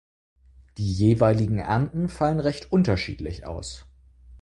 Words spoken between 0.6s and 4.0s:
Die jeweiligen Ernten fallen recht unterschiedlich aus.